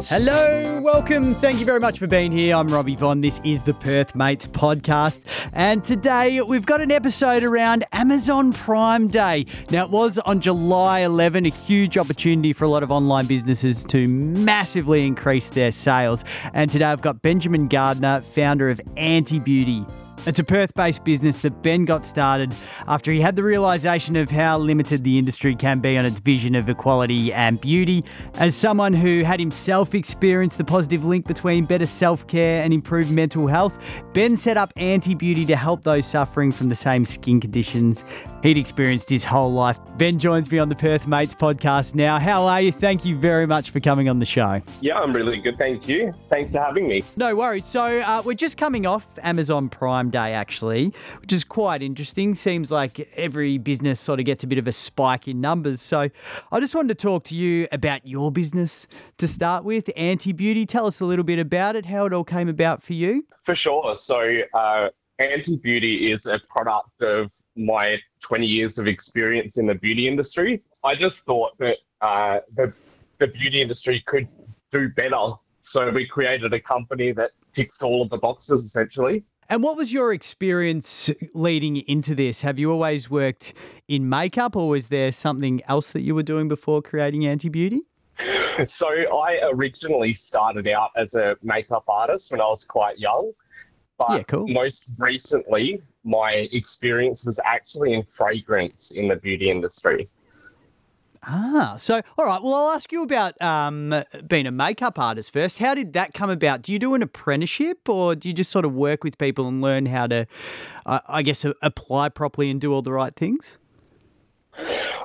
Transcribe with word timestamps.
Mates. 0.00 0.10
Hello, 0.10 0.80
welcome. 0.80 1.34
Thank 1.34 1.58
you 1.58 1.66
very 1.66 1.78
much 1.78 1.98
for 1.98 2.06
being 2.06 2.32
here. 2.32 2.56
I'm 2.56 2.68
Robbie 2.68 2.96
Von. 2.96 3.20
This 3.20 3.38
is 3.44 3.62
the 3.64 3.74
Perth 3.74 4.14
Mates 4.14 4.46
podcast. 4.46 5.20
And 5.52 5.84
today 5.84 6.40
we've 6.40 6.64
got 6.64 6.80
an 6.80 6.90
episode 6.90 7.42
around 7.42 7.84
Amazon 7.92 8.54
Prime 8.54 9.08
Day. 9.08 9.44
Now, 9.70 9.84
it 9.84 9.90
was 9.90 10.18
on 10.20 10.40
July 10.40 11.00
11, 11.00 11.44
a 11.44 11.50
huge 11.50 11.98
opportunity 11.98 12.54
for 12.54 12.64
a 12.64 12.68
lot 12.68 12.82
of 12.82 12.90
online 12.90 13.26
businesses 13.26 13.84
to 13.86 14.06
massively 14.06 15.06
increase 15.06 15.48
their 15.48 15.70
sales. 15.70 16.24
And 16.54 16.70
today 16.70 16.86
I've 16.86 17.02
got 17.02 17.20
Benjamyn 17.20 17.68
Gardiner, 17.68 18.22
founder 18.22 18.70
of 18.70 18.80
Antibeauty. 18.96 19.86
It's 20.26 20.38
a 20.38 20.44
Perth 20.44 20.74
based 20.74 21.02
business 21.02 21.38
that 21.38 21.62
Ben 21.62 21.86
got 21.86 22.04
started 22.04 22.54
after 22.86 23.10
he 23.10 23.22
had 23.22 23.36
the 23.36 23.42
realization 23.42 24.16
of 24.16 24.30
how 24.30 24.58
limited 24.58 25.02
the 25.02 25.18
industry 25.18 25.56
can 25.56 25.80
be 25.80 25.96
on 25.96 26.04
its 26.04 26.20
vision 26.20 26.54
of 26.54 26.68
equality 26.68 27.32
and 27.32 27.58
beauty. 27.58 28.04
As 28.34 28.54
someone 28.54 28.92
who 28.92 29.22
had 29.22 29.40
himself 29.40 29.94
experienced 29.94 30.58
the 30.58 30.64
positive 30.64 31.06
link 31.06 31.26
between 31.26 31.64
better 31.64 31.86
self 31.86 32.26
care 32.26 32.62
and 32.62 32.74
improved 32.74 33.10
mental 33.10 33.46
health, 33.46 33.72
Ben 34.12 34.36
set 34.36 34.58
up 34.58 34.74
Antibeauty 34.74 35.46
to 35.46 35.56
help 35.56 35.84
those 35.84 36.04
suffering 36.04 36.52
from 36.52 36.68
the 36.68 36.76
same 36.76 37.06
skin 37.06 37.40
conditions 37.40 38.04
he'd 38.42 38.56
experienced 38.56 39.08
his 39.10 39.24
whole 39.24 39.52
life. 39.52 39.78
Ben 39.96 40.18
joins 40.18 40.50
me 40.50 40.58
on 40.58 40.68
the 40.68 40.76
Perth 40.76 41.06
Mates 41.06 41.34
podcast 41.34 41.94
now. 41.94 42.18
How 42.18 42.46
are 42.46 42.60
you? 42.60 42.72
Thank 42.72 43.04
you 43.04 43.16
very 43.16 43.46
much 43.46 43.70
for 43.70 43.80
coming 43.80 44.08
on 44.08 44.18
the 44.18 44.26
show. 44.26 44.60
Yeah, 44.80 44.98
I'm 44.98 45.12
really 45.12 45.38
good. 45.38 45.58
Thank 45.58 45.88
you. 45.88 46.12
Thanks 46.28 46.52
for 46.52 46.58
having 46.58 46.88
me. 46.88 47.04
No 47.16 47.34
worries. 47.36 47.64
So, 47.64 48.00
uh, 48.00 48.22
we're 48.24 48.34
just 48.34 48.56
coming 48.56 48.86
off 48.86 49.06
Amazon 49.22 49.68
Prime 49.68 50.10
Day, 50.10 50.32
actually, 50.32 50.94
which 51.20 51.32
is 51.32 51.44
quite 51.44 51.82
interesting. 51.82 52.34
Seems 52.34 52.70
like 52.70 53.00
every 53.16 53.58
business 53.58 54.00
sort 54.00 54.20
of 54.20 54.26
gets 54.26 54.44
a 54.44 54.46
bit 54.46 54.58
of 54.58 54.66
a 54.66 54.72
spike 54.72 55.28
in 55.28 55.40
numbers. 55.40 55.80
So, 55.80 56.08
I 56.52 56.60
just 56.60 56.74
wanted 56.74 56.98
to 56.98 57.02
talk 57.02 57.24
to 57.24 57.36
you 57.36 57.68
about 57.72 58.06
your 58.06 58.30
business 58.32 58.86
to 59.18 59.28
start 59.28 59.64
with, 59.64 59.86
Antibeauty. 59.96 60.66
Tell 60.66 60.86
us 60.86 61.00
a 61.00 61.04
little 61.04 61.24
bit 61.24 61.38
about 61.38 61.76
it, 61.76 61.86
how 61.86 62.06
it 62.06 62.12
all 62.12 62.24
came 62.24 62.48
about 62.48 62.82
for 62.82 62.94
you. 62.94 63.26
For 63.44 63.54
sure. 63.54 63.96
So, 63.96 64.40
uh, 64.54 64.88
Antibeauty 65.20 66.12
is 66.12 66.24
a 66.26 66.40
product 66.48 67.02
of 67.02 67.30
my 67.54 67.98
20 68.22 68.46
years 68.46 68.78
of 68.78 68.86
experience 68.86 69.58
in 69.58 69.66
the 69.66 69.74
beauty 69.74 70.08
industry. 70.08 70.62
I 70.82 70.94
just 70.94 71.20
thought 71.26 71.56
that 71.58 71.76
uh, 72.00 72.40
the, 72.56 72.72
the 73.18 73.26
beauty 73.26 73.60
industry 73.60 74.02
could 74.06 74.26
do 74.72 74.88
better. 74.88 75.32
So, 75.62 75.90
we 75.90 76.06
created 76.06 76.54
a 76.54 76.60
company 76.60 77.12
that 77.12 77.32
ticks 77.52 77.82
all 77.82 78.00
of 78.00 78.08
the 78.08 78.16
boxes 78.16 78.64
essentially. 78.64 79.22
And 79.50 79.62
what 79.62 79.76
was 79.76 79.92
your 79.92 80.12
experience 80.12 81.10
leading 81.34 81.76
into 81.76 82.14
this? 82.14 82.40
Have 82.40 82.58
you 82.58 82.70
always 82.70 83.10
worked 83.10 83.52
in 83.88 84.08
makeup 84.08 84.56
or 84.56 84.68
was 84.68 84.86
there 84.86 85.12
something 85.12 85.60
else 85.68 85.90
that 85.90 86.00
you 86.00 86.14
were 86.14 86.22
doing 86.22 86.48
before 86.48 86.80
creating 86.80 87.22
Antibeauty? 87.22 87.80
So, 88.66 88.88
I 88.88 89.40
originally 89.52 90.12
started 90.12 90.68
out 90.68 90.90
as 90.96 91.14
a 91.14 91.36
makeup 91.42 91.84
artist 91.88 92.30
when 92.30 92.42
I 92.42 92.46
was 92.46 92.64
quite 92.64 92.98
young. 92.98 93.32
But 94.00 94.10
Yeah, 94.16 94.22
cool. 94.22 94.48
most 94.48 94.92
recently, 94.96 95.82
my 96.04 96.48
experience 96.52 97.26
was 97.26 97.38
actually 97.44 97.92
in 97.92 98.02
fragrance 98.02 98.92
in 98.92 99.08
the 99.08 99.16
beauty 99.16 99.50
industry. 99.50 100.08
Ah, 101.22 101.74
so 101.76 102.00
all 102.16 102.24
right. 102.24 102.42
Well, 102.42 102.54
I'll 102.54 102.70
ask 102.70 102.90
you 102.92 103.02
about 103.02 103.40
um, 103.42 103.94
being 104.26 104.46
a 104.46 104.50
makeup 104.50 104.98
artist 104.98 105.34
first. 105.34 105.58
How 105.58 105.74
did 105.74 105.92
that 105.92 106.14
come 106.14 106.30
about? 106.30 106.62
Do 106.62 106.72
you 106.72 106.78
do 106.78 106.94
an 106.94 107.02
apprenticeship, 107.02 107.90
or 107.90 108.14
do 108.14 108.28
you 108.28 108.34
just 108.34 108.50
sort 108.50 108.64
of 108.64 108.72
work 108.72 109.04
with 109.04 109.18
people 109.18 109.46
and 109.46 109.60
learn 109.60 109.84
how 109.84 110.06
to, 110.06 110.26
uh, 110.86 111.00
I 111.06 111.20
guess, 111.20 111.44
apply 111.60 112.08
properly 112.08 112.50
and 112.50 112.58
do 112.58 112.72
all 112.72 112.80
the 112.80 112.92
right 112.92 113.14
things? 113.14 113.58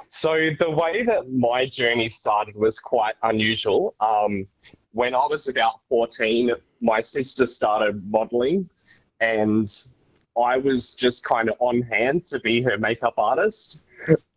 So 0.09 0.51
the 0.57 0.71
way 0.71 1.03
that 1.03 1.29
my 1.29 1.65
journey 1.65 2.07
started 2.07 2.55
was 2.55 2.79
quite 2.79 3.15
unusual. 3.23 3.93
Um, 3.99 4.47
when 4.93 5.13
I 5.13 5.25
was 5.25 5.49
about 5.49 5.81
14, 5.89 6.51
my 6.81 7.01
sister 7.01 7.45
started 7.45 8.03
modeling, 8.11 8.69
and 9.19 9.67
I 10.37 10.57
was 10.57 10.91
just 10.93 11.23
kind 11.23 11.49
of 11.49 11.55
on 11.59 11.81
hand 11.81 12.25
to 12.27 12.39
be 12.39 12.61
her 12.61 12.77
makeup 12.77 13.15
artist. 13.17 13.83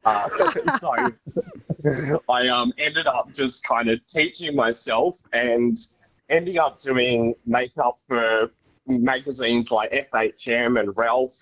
Uh, 0.04 0.28
so 0.78 2.20
I 2.28 2.48
um, 2.48 2.72
ended 2.78 3.06
up 3.06 3.32
just 3.32 3.64
kind 3.64 3.90
of 3.90 4.00
teaching 4.06 4.54
myself 4.54 5.18
and 5.32 5.76
ending 6.30 6.58
up 6.58 6.80
doing 6.80 7.34
makeup 7.46 7.98
for 8.06 8.50
magazines 8.86 9.70
like 9.70 9.90
FHM 10.12 10.80
and 10.80 10.96
Ralph. 10.96 11.36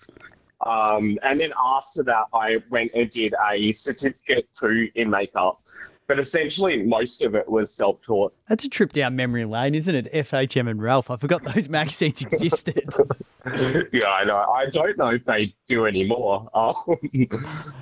Um, 0.65 1.19
and 1.21 1.39
then 1.39 1.53
after 1.63 2.03
that, 2.03 2.25
I 2.33 2.57
went 2.69 2.91
and 2.95 3.09
did 3.09 3.35
a 3.49 3.71
certificate 3.73 4.49
two 4.57 4.89
in 4.95 5.09
makeup. 5.09 5.61
But 6.07 6.19
essentially, 6.19 6.83
most 6.83 7.21
of 7.21 7.35
it 7.35 7.49
was 7.49 7.73
self 7.73 8.01
taught. 8.01 8.33
That's 8.47 8.63
a 8.63 8.69
trip 8.69 8.93
down 8.93 9.15
memory 9.17 9.43
lane, 9.43 9.75
isn't 9.75 9.93
it? 9.93 10.11
FHM 10.13 10.69
and 10.69 10.81
Ralph. 10.81 11.09
I 11.09 11.17
forgot 11.17 11.43
those 11.43 11.67
magazines 11.69 12.21
existed. 12.21 12.89
yeah, 13.91 14.09
I 14.09 14.23
know. 14.23 14.37
I 14.37 14.67
don't 14.71 14.97
know 14.97 15.09
if 15.09 15.25
they 15.25 15.53
do 15.67 15.85
anymore. 15.85 16.49
Um, 16.53 16.75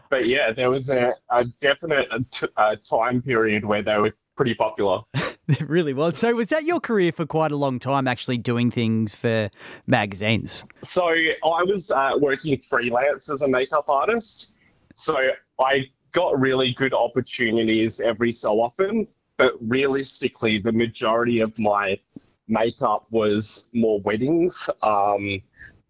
but 0.10 0.28
yeah, 0.28 0.52
there 0.52 0.72
was 0.72 0.90
a, 0.90 1.14
a 1.30 1.46
definite 1.62 2.08
uh, 2.12 2.48
uh, 2.58 2.76
time 2.78 3.22
period 3.22 3.64
where 3.64 3.84
they 3.84 3.98
were 3.98 4.16
pretty 4.36 4.56
popular. 4.56 5.02
it 5.14 5.70
really 5.70 5.94
was. 5.94 6.18
So, 6.18 6.34
was 6.34 6.50
that 6.50 6.64
your 6.64 6.80
career 6.80 7.12
for 7.12 7.28
quite 7.28 7.52
a 7.52 7.56
long 7.58 7.78
time, 7.78 8.08
actually 8.08 8.40
doing 8.40 8.72
things 8.72 9.14
for 9.14 9.52
magazines? 9.86 10.64
So 10.84 11.08
I 11.08 11.64
was 11.64 11.92
uh, 11.92 12.14
working 12.20 12.60
freelance 12.60 13.30
as 13.30 13.44
a 13.44 13.48
makeup 13.48 13.88
artist. 13.88 14.56
So 14.96 15.16
I 15.60 15.86
got 16.16 16.40
really 16.40 16.72
good 16.72 16.94
opportunities 16.94 18.00
every 18.00 18.32
so 18.32 18.62
often, 18.62 19.06
but 19.38 19.54
realistically, 19.60 20.58
the 20.58 20.72
majority 20.72 21.42
of 21.42 21.58
my 21.60 22.00
makeup 22.48 23.06
was 23.12 23.66
more 23.74 24.00
weddings. 24.00 24.70
Um, 24.82 25.42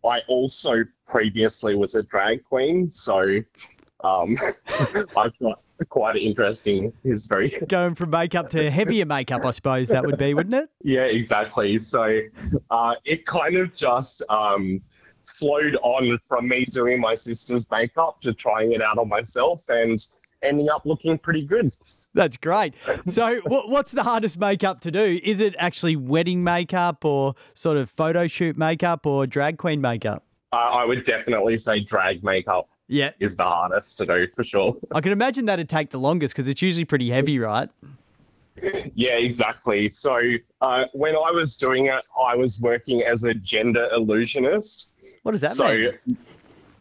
I 0.03 0.21
also 0.27 0.83
previously 1.07 1.75
was 1.75 1.93
a 1.93 2.01
drag 2.01 2.43
queen, 2.43 2.89
so 2.89 3.39
um, 4.03 4.35
I've 5.15 5.37
got 5.39 5.61
quite 5.89 6.15
an 6.15 6.21
interesting 6.23 6.91
history. 7.03 7.55
Going 7.69 7.93
from 7.93 8.09
makeup 8.09 8.49
to 8.49 8.71
heavier 8.71 9.05
makeup, 9.05 9.45
I 9.45 9.51
suppose 9.51 9.89
that 9.89 10.03
would 10.03 10.17
be, 10.17 10.33
wouldn't 10.33 10.55
it? 10.55 10.69
Yeah, 10.81 11.03
exactly. 11.03 11.79
So 11.79 12.19
uh, 12.71 12.95
it 13.05 13.27
kind 13.27 13.57
of 13.57 13.75
just 13.75 14.23
um, 14.29 14.81
flowed 15.27 15.75
on 15.81 16.17
from 16.27 16.47
me 16.47 16.65
doing 16.65 16.99
my 16.99 17.15
sister's 17.15 17.69
makeup 17.71 18.21
to 18.21 18.33
trying 18.33 18.71
it 18.73 18.81
out 18.81 18.97
on 18.97 19.09
myself 19.09 19.67
and 19.69 20.05
ending 20.41 20.69
up 20.69 20.85
looking 20.85 21.17
pretty 21.17 21.43
good. 21.45 21.75
That's 22.13 22.37
great. 22.37 22.75
So, 23.07 23.39
what's 23.45 23.91
the 23.91 24.03
hardest 24.03 24.37
makeup 24.37 24.81
to 24.81 24.91
do? 24.91 25.19
Is 25.23 25.41
it 25.41 25.55
actually 25.57 25.95
wedding 25.95 26.43
makeup 26.43 27.03
or 27.03 27.35
sort 27.53 27.77
of 27.77 27.89
photo 27.89 28.27
shoot 28.27 28.57
makeup 28.57 29.05
or 29.05 29.25
drag 29.27 29.57
queen 29.57 29.81
makeup? 29.81 30.23
Uh, 30.53 30.57
I 30.57 30.85
would 30.85 31.03
definitely 31.03 31.57
say 31.57 31.79
drag 31.81 32.23
makeup 32.23 32.69
Yeah, 32.87 33.11
is 33.19 33.35
the 33.35 33.43
hardest 33.43 33.97
to 33.97 34.05
do 34.05 34.27
for 34.33 34.43
sure. 34.43 34.75
I 34.93 35.01
can 35.01 35.11
imagine 35.11 35.45
that'd 35.47 35.67
take 35.67 35.89
the 35.89 35.99
longest 35.99 36.33
because 36.33 36.47
it's 36.47 36.61
usually 36.61 36.85
pretty 36.85 37.09
heavy, 37.09 37.39
right? 37.39 37.69
Yeah, 38.95 39.17
exactly. 39.17 39.89
So 39.89 40.19
uh, 40.61 40.85
when 40.93 41.15
I 41.15 41.31
was 41.31 41.57
doing 41.57 41.87
it, 41.87 42.05
I 42.17 42.35
was 42.35 42.59
working 42.59 43.01
as 43.03 43.23
a 43.23 43.33
gender 43.33 43.89
illusionist. 43.93 44.93
What 45.23 45.33
does 45.33 45.41
that 45.41 45.53
so 45.53 45.67
mean? 45.73 46.17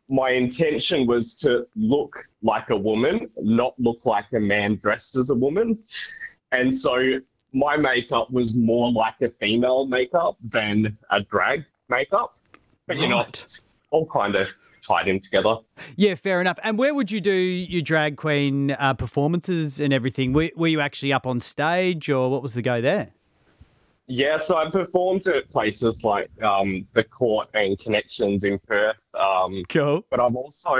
my 0.09 0.31
intention 0.31 1.07
was 1.07 1.35
to 1.35 1.67
look 1.77 2.29
like 2.43 2.71
a 2.71 2.77
woman, 2.77 3.27
not 3.39 3.75
look 3.79 4.05
like 4.05 4.27
a 4.35 4.41
man 4.41 4.77
dressed 4.77 5.17
as 5.17 5.31
a 5.31 5.35
woman. 5.35 5.79
And 6.53 6.77
so 6.77 7.21
my 7.53 7.77
makeup 7.77 8.31
was 8.31 8.55
more 8.55 8.93
like 8.93 9.21
a 9.23 9.31
female 9.31 9.87
makeup 9.87 10.37
than 10.43 10.97
a 11.11 11.23
drag 11.23 11.65
makeup. 11.89 12.37
But 12.87 12.99
you 12.99 13.09
know, 13.09 13.19
Right. 13.19 13.61
all 13.91 14.07
kind 14.07 14.35
of 14.37 14.55
tied 14.87 15.09
in 15.09 15.21
together. 15.21 15.57
Yeah, 15.97 16.15
fair 16.15 16.41
enough. 16.41 16.59
And 16.63 16.79
where 16.79 16.95
would 16.95 17.11
you 17.11 17.21
do 17.21 17.33
your 17.33 17.83
drag 17.83 18.17
queen 18.17 18.73
uh, 18.73 18.95
performances 18.95 19.81
and 19.81 19.93
everything? 19.93 20.33
Were, 20.33 20.51
were 20.57 20.69
you 20.69 20.81
actually 20.81 21.13
up 21.13 21.27
on 21.27 21.41
stage 21.41 22.09
or 22.09 22.31
what 22.31 22.43
was 22.43 22.55
the 22.55 22.63
go 22.63 22.81
there? 22.81 23.11
Yeah, 24.07 24.37
so 24.39 24.57
I 24.57 24.69
performed 24.71 25.27
at 25.29 25.49
places 25.51 26.05
like 26.05 26.31
um, 26.43 26.87
the 26.93 27.05
Court 27.05 27.49
and 27.55 27.79
Connections 27.79 28.45
in 28.45 28.59
Perth. 28.59 29.03
Um, 29.15 29.65
Cool. 29.71 30.05
but 30.11 30.21
I've 30.21 30.37
also 30.37 30.75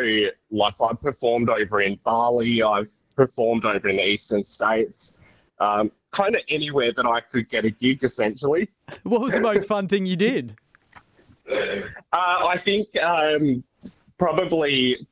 like 0.51 0.75
I've 0.81 1.01
performed 1.01 1.49
over 1.49 1.81
in 1.81 1.99
Bali. 2.05 2.63
I've 2.63 2.91
performed 3.17 3.65
over 3.65 3.89
in 3.89 3.97
the 3.97 4.07
eastern 4.07 4.45
states. 4.45 5.15
Um, 5.59 5.91
kind 6.11 6.35
of 6.35 6.43
anywhere 6.49 6.93
that 6.93 7.07
I 7.07 7.21
could 7.21 7.49
get 7.49 7.65
a 7.65 7.71
gig, 7.71 8.05
essentially. 8.05 8.69
What 9.05 9.23
was 9.23 9.33
the 9.33 9.41
most 9.41 9.67
fun 9.67 9.89
thing 9.89 10.05
you 10.05 10.17
did? 10.17 10.57
Uh, 12.13 12.47
I 12.49 12.57
think 12.57 12.87
um, 13.03 13.65
probably 14.19 15.05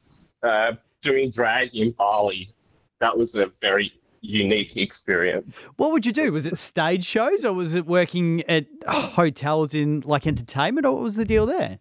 uh, 0.45 0.73
doing 1.01 1.31
drag 1.31 1.75
in 1.75 1.91
Bali. 1.91 2.55
That 3.01 3.19
was 3.19 3.35
a 3.35 3.51
very 3.61 3.91
unique 4.21 4.77
experience. 4.77 5.59
What 5.77 5.91
would 5.91 6.07
you 6.07 6.13
do? 6.13 6.31
Was 6.33 6.47
it 6.47 6.57
stage 6.57 7.05
shows 7.05 7.45
or 7.45 7.53
was 7.53 7.75
it 7.75 7.87
working 7.87 8.43
at 8.49 8.67
hotels 8.87 9.75
in 9.75 10.03
like 10.07 10.29
entertainment 10.29 10.87
or 10.87 10.95
what 10.95 11.03
was 11.03 11.17
the 11.17 11.25
deal 11.25 11.45
there? 11.45 11.81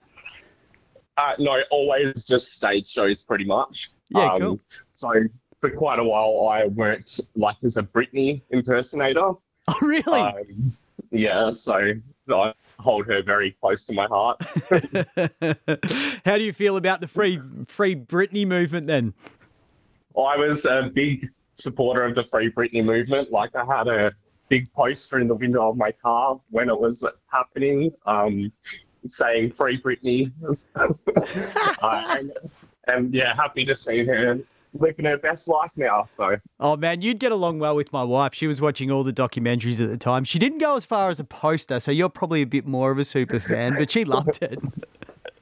Uh, 1.18 1.33
no, 1.38 1.62
always 1.69 2.25
just 2.25 2.53
stage 2.53 2.88
shows, 2.88 3.24
pretty 3.24 3.45
much. 3.45 3.92
Yeah, 4.09 4.38
cool. 4.39 4.59
So 4.94 5.12
for 5.59 5.69
quite 5.69 6.00
a 6.00 6.03
while, 6.03 6.50
I 6.50 6.65
worked 6.65 7.21
like 7.36 7.57
as 7.63 7.77
a 7.77 7.83
Britney 7.83 8.42
impersonator. 8.50 9.21
Oh, 9.68 9.77
really? 9.81 10.19
Um, 10.19 10.75
Yeah, 11.12 11.51
so 11.51 11.75
I 12.33 12.53
hold 12.81 13.07
her 13.07 13.21
very 13.21 13.51
close 13.61 13.85
to 13.85 13.93
my 13.93 14.07
heart. 14.07 14.41
How 16.25 16.37
do 16.37 16.43
you 16.43 16.53
feel 16.53 16.77
about 16.77 17.01
the 17.01 17.07
free 17.07 17.39
free 17.67 17.95
Britney 17.95 18.45
movement 18.45 18.87
then? 18.87 19.13
I 20.17 20.35
was 20.35 20.65
a 20.65 20.91
big 20.93 21.29
supporter 21.55 22.03
of 22.03 22.15
the 22.15 22.23
Free 22.23 22.51
Britney 22.51 22.83
movement. 22.83 23.31
Like 23.31 23.55
I 23.55 23.63
had 23.65 23.87
a 23.87 24.11
big 24.49 24.71
poster 24.73 25.19
in 25.19 25.27
the 25.27 25.35
window 25.35 25.69
of 25.69 25.77
my 25.77 25.91
car 25.91 26.39
when 26.49 26.69
it 26.69 26.79
was 26.79 27.05
happening, 27.27 27.91
um, 28.05 28.51
saying 29.07 29.51
"Free 29.51 29.79
Britney," 29.79 30.31
uh, 30.75 32.03
and, 32.09 32.33
and 32.87 33.13
yeah, 33.13 33.35
happy 33.35 33.63
to 33.65 33.75
see 33.75 34.03
her 34.05 34.39
living 34.73 35.06
her 35.06 35.18
best 35.18 35.47
life 35.47 35.71
now. 35.75 36.07
So, 36.15 36.38
oh 36.59 36.77
man, 36.77 37.01
you'd 37.01 37.19
get 37.19 37.31
along 37.31 37.59
well 37.59 37.75
with 37.75 37.91
my 37.91 38.03
wife. 38.03 38.33
She 38.33 38.47
was 38.47 38.62
watching 38.62 38.91
all 38.91 39.03
the 39.03 39.13
documentaries 39.13 39.81
at 39.81 39.89
the 39.89 39.97
time. 39.97 40.23
She 40.23 40.39
didn't 40.39 40.59
go 40.59 40.75
as 40.75 40.85
far 40.85 41.09
as 41.09 41.19
a 41.19 41.23
poster, 41.23 41.79
so 41.79 41.91
you're 41.91 42.09
probably 42.09 42.41
a 42.41 42.47
bit 42.47 42.65
more 42.65 42.91
of 42.91 42.97
a 42.97 43.06
super 43.06 43.39
fan, 43.39 43.75
but 43.75 43.91
she 43.91 44.06
loved 44.06 44.39
it. 44.41 44.59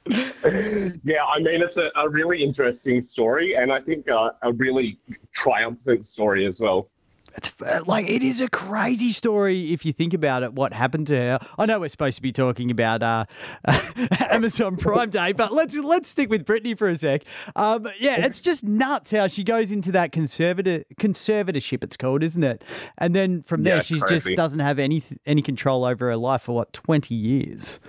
yeah, 1.04 1.24
I 1.24 1.38
mean, 1.40 1.62
it's 1.62 1.76
a, 1.76 1.90
a, 1.94 2.08
really 2.08 2.42
interesting 2.42 3.00
story, 3.02 3.54
and 3.54 3.72
I 3.72 3.80
think 3.80 4.10
uh, 4.10 4.30
a 4.42 4.52
really 4.52 4.98
triumphant 5.32 6.06
story 6.06 6.46
as 6.46 6.60
well. 6.60 6.88
It's 7.40 7.54
uh, 7.62 7.80
like 7.86 8.06
it 8.06 8.22
is 8.22 8.42
a 8.42 8.48
crazy 8.48 9.12
story 9.12 9.72
if 9.72 9.86
you 9.86 9.94
think 9.94 10.12
about 10.12 10.42
it. 10.42 10.52
What 10.52 10.74
happened 10.74 11.06
to 11.06 11.16
her? 11.16 11.38
I 11.58 11.64
know 11.64 11.80
we're 11.80 11.88
supposed 11.88 12.16
to 12.16 12.22
be 12.22 12.32
talking 12.32 12.70
about 12.70 13.02
uh, 13.02 13.24
Amazon 14.28 14.76
Prime 14.76 15.08
Day, 15.08 15.32
but 15.32 15.50
let's 15.50 15.74
let's 15.74 16.10
stick 16.10 16.28
with 16.28 16.44
Britney 16.44 16.76
for 16.76 16.90
a 16.90 16.98
sec. 16.98 17.22
Um, 17.56 17.88
yeah, 17.98 18.26
it's 18.26 18.40
just 18.40 18.62
nuts 18.62 19.10
how 19.10 19.26
she 19.26 19.42
goes 19.42 19.72
into 19.72 19.90
that 19.92 20.12
conservative 20.12 20.84
conservatorship. 21.00 21.82
It's 21.82 21.96
called, 21.96 22.22
isn't 22.22 22.44
it? 22.44 22.62
And 22.98 23.14
then 23.14 23.42
from 23.44 23.62
there, 23.62 23.76
yeah, 23.76 23.82
she 23.82 24.02
just 24.06 24.28
doesn't 24.34 24.60
have 24.60 24.78
any 24.78 25.02
any 25.24 25.40
control 25.40 25.86
over 25.86 26.08
her 26.08 26.18
life 26.18 26.42
for 26.42 26.54
what 26.54 26.74
twenty 26.74 27.14
years. 27.14 27.80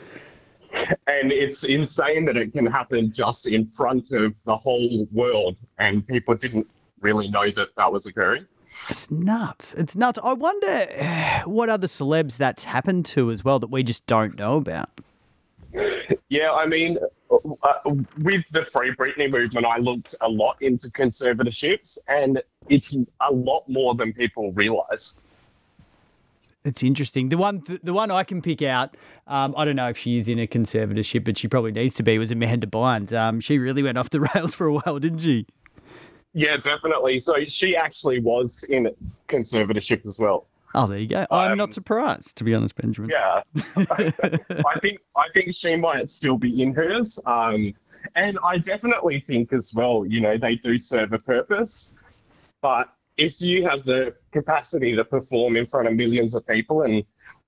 And 1.07 1.33
it's 1.33 1.65
insane 1.65 2.23
that 2.23 2.37
it 2.37 2.53
can 2.53 2.65
happen 2.65 3.11
just 3.11 3.47
in 3.47 3.65
front 3.65 4.13
of 4.13 4.33
the 4.45 4.55
whole 4.55 5.05
world, 5.11 5.57
and 5.77 6.07
people 6.07 6.35
didn't 6.35 6.69
really 7.01 7.27
know 7.27 7.49
that 7.49 7.75
that 7.75 7.91
was 7.91 8.05
occurring. 8.05 8.45
It's 8.71 9.11
nuts. 9.11 9.73
It's 9.73 9.97
nuts. 9.97 10.17
I 10.23 10.33
wonder 10.33 11.41
what 11.45 11.69
other 11.69 11.87
celebs 11.87 12.37
that's 12.37 12.63
happened 12.63 13.05
to 13.07 13.29
as 13.29 13.43
well 13.43 13.59
that 13.59 13.69
we 13.69 13.83
just 13.83 14.05
don't 14.05 14.37
know 14.37 14.55
about. 14.55 14.89
Yeah, 16.29 16.51
I 16.51 16.65
mean, 16.65 16.97
uh, 17.29 17.95
with 18.19 18.47
the 18.49 18.63
Free 18.63 18.93
Britney 18.93 19.29
movement, 19.29 19.65
I 19.65 19.77
looked 19.77 20.15
a 20.21 20.27
lot 20.27 20.57
into 20.61 20.89
conservatorships, 20.89 21.97
and 22.07 22.41
it's 22.69 22.95
a 23.21 23.31
lot 23.31 23.67
more 23.67 23.95
than 23.95 24.13
people 24.13 24.51
realise. 24.53 25.15
It's 26.63 26.83
interesting. 26.83 27.29
The 27.29 27.37
one, 27.37 27.63
the 27.83 27.93
one 27.93 28.11
I 28.11 28.23
can 28.23 28.41
pick 28.41 28.61
out. 28.61 28.95
Um, 29.27 29.53
I 29.57 29.65
don't 29.65 29.75
know 29.75 29.89
if 29.89 29.97
she 29.97 30.17
is 30.17 30.27
in 30.27 30.39
a 30.39 30.47
conservatorship, 30.47 31.23
but 31.25 31.37
she 31.37 31.47
probably 31.47 31.71
needs 31.71 31.95
to 31.95 32.03
be. 32.03 32.17
Was 32.17 32.31
Amanda 32.31 32.67
Bynes. 32.67 33.13
Um, 33.13 33.39
she 33.39 33.57
really 33.57 33.83
went 33.83 33.97
off 33.97 34.09
the 34.09 34.21
rails 34.35 34.53
for 34.53 34.67
a 34.67 34.73
while, 34.73 34.99
didn't 34.99 35.19
she? 35.19 35.45
Yeah, 36.33 36.57
definitely. 36.57 37.19
So 37.19 37.43
she 37.45 37.75
actually 37.75 38.19
was 38.19 38.63
in 38.63 38.89
conservatorship 39.27 40.05
as 40.05 40.19
well. 40.19 40.47
Oh, 40.73 40.87
there 40.87 40.99
you 40.99 41.07
go. 41.07 41.25
I'm 41.31 41.53
um, 41.53 41.57
not 41.57 41.73
surprised, 41.73 42.37
to 42.37 42.43
be 42.45 42.53
honest, 42.53 42.75
Benjamyn. 42.75 43.09
Yeah, 43.09 43.41
I 44.65 44.79
think 44.79 44.99
I 45.17 45.25
think 45.33 45.53
she 45.53 45.75
might 45.75 46.09
still 46.09 46.37
be 46.37 46.61
in 46.61 46.73
hers, 46.73 47.19
um, 47.25 47.73
and 48.15 48.39
I 48.41 48.57
definitely 48.57 49.19
think 49.19 49.51
as 49.51 49.73
well. 49.73 50.05
You 50.05 50.21
know, 50.21 50.37
they 50.37 50.55
do 50.55 50.79
serve 50.79 51.11
a 51.11 51.19
purpose, 51.19 51.93
but 52.61 52.93
if 53.17 53.41
you 53.41 53.67
have 53.67 53.83
the 53.83 54.15
capacity 54.31 54.95
to 54.95 55.03
perform 55.03 55.57
in 55.57 55.65
front 55.65 55.87
of 55.87 55.93
millions 55.93 56.35
of 56.35 56.47
people 56.47 56.83
and 56.83 57.03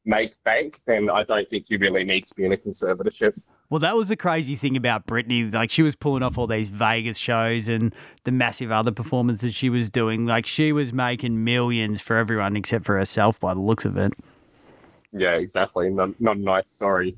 make 0.05 0.35
bank, 0.43 0.79
then 0.85 1.09
I 1.09 1.23
don't 1.23 1.49
think 1.49 1.69
you 1.69 1.77
really 1.77 2.03
need 2.03 2.25
to 2.27 2.35
be 2.35 2.45
in 2.45 2.51
a 2.51 2.57
conservatorship. 2.57 3.39
Well, 3.69 3.79
that 3.79 3.95
was 3.95 4.09
the 4.09 4.15
crazy 4.15 4.55
thing 4.55 4.77
about 4.77 5.07
Britney. 5.07 5.51
Like, 5.51 5.71
she 5.71 5.81
was 5.81 5.95
pulling 5.95 6.21
off 6.21 6.37
all 6.37 6.47
these 6.47 6.69
Vegas 6.69 7.17
shows 7.17 7.67
and 7.67 7.93
the 8.23 8.31
massive 8.31 8.71
other 8.71 8.91
performances 8.91 9.55
she 9.55 9.69
was 9.69 9.89
doing. 9.89 10.25
Like, 10.25 10.45
she 10.45 10.71
was 10.71 10.93
making 10.93 11.43
millions 11.43 11.99
for 11.99 12.17
everyone 12.17 12.55
except 12.55 12.85
for 12.85 12.97
herself 12.97 13.39
by 13.39 13.53
the 13.53 13.61
looks 13.61 13.85
of 13.85 13.97
it. 13.97 14.13
Yeah, 15.11 15.33
exactly. 15.33 15.89
Not, 15.89 16.19
not 16.19 16.37
nice. 16.37 16.69
Sorry. 16.77 17.15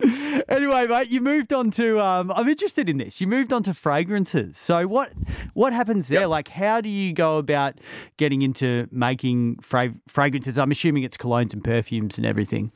anyway, 0.48 0.86
mate, 0.86 1.08
you 1.08 1.20
moved 1.20 1.52
on 1.52 1.70
to. 1.72 2.00
Um, 2.00 2.30
I'm 2.32 2.48
interested 2.48 2.88
in 2.88 2.98
this. 2.98 3.20
You 3.20 3.26
moved 3.26 3.52
on 3.52 3.62
to 3.64 3.74
fragrances. 3.74 4.56
So 4.56 4.86
what 4.86 5.12
what 5.54 5.72
happens 5.72 6.08
there? 6.08 6.20
Yep. 6.20 6.28
Like, 6.28 6.48
how 6.48 6.80
do 6.80 6.88
you 6.88 7.12
go 7.12 7.38
about 7.38 7.74
getting 8.16 8.42
into 8.42 8.88
making 8.90 9.58
fra- 9.60 9.94
fragrances? 10.08 10.58
I'm 10.58 10.70
assuming 10.70 11.02
it's 11.02 11.16
colognes 11.16 11.52
and 11.52 11.62
perfumes 11.62 12.16
and 12.16 12.26
everything. 12.26 12.72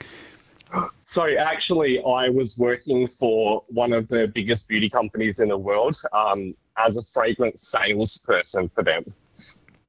So 1.06 1.28
actually, 1.36 2.02
I 2.02 2.28
was 2.28 2.58
working 2.58 3.06
for 3.06 3.62
one 3.68 3.92
of 3.92 4.08
the 4.08 4.26
biggest 4.26 4.68
beauty 4.68 4.88
companies 4.88 5.38
in 5.38 5.48
the 5.48 5.58
world 5.58 5.96
um, 6.12 6.54
as 6.76 6.96
a 6.96 7.02
fragrance 7.02 7.68
salesperson 7.68 8.68
for 8.68 8.82
them. 8.82 9.04